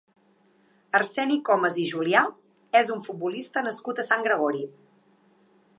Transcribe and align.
Arseni 0.99 1.37
Comas 1.49 1.77
i 1.83 1.85
Julià 1.91 2.23
és 2.81 2.91
un 2.97 3.05
futbolista 3.09 3.65
nascut 3.69 4.01
a 4.01 4.07
Sant 4.11 4.29
Gregori. 4.29 4.65